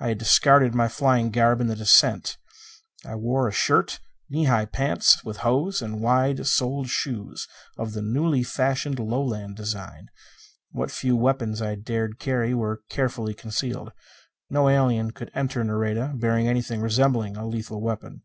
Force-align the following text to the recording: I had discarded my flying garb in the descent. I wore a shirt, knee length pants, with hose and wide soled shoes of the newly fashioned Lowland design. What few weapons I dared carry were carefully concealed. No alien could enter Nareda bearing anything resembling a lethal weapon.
I 0.00 0.08
had 0.08 0.18
discarded 0.18 0.74
my 0.74 0.88
flying 0.88 1.30
garb 1.30 1.60
in 1.60 1.68
the 1.68 1.76
descent. 1.76 2.38
I 3.06 3.14
wore 3.14 3.46
a 3.46 3.52
shirt, 3.52 4.00
knee 4.28 4.48
length 4.50 4.72
pants, 4.72 5.22
with 5.22 5.36
hose 5.46 5.80
and 5.80 6.00
wide 6.00 6.44
soled 6.48 6.88
shoes 6.88 7.46
of 7.78 7.92
the 7.92 8.02
newly 8.02 8.42
fashioned 8.42 8.98
Lowland 8.98 9.54
design. 9.54 10.08
What 10.72 10.90
few 10.90 11.14
weapons 11.16 11.62
I 11.62 11.76
dared 11.76 12.18
carry 12.18 12.52
were 12.52 12.82
carefully 12.88 13.32
concealed. 13.32 13.92
No 14.50 14.68
alien 14.68 15.12
could 15.12 15.30
enter 15.34 15.62
Nareda 15.62 16.14
bearing 16.16 16.48
anything 16.48 16.80
resembling 16.80 17.36
a 17.36 17.46
lethal 17.46 17.80
weapon. 17.80 18.22